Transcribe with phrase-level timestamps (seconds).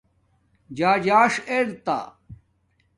[0.77, 1.99] ژازاݽ ار تہ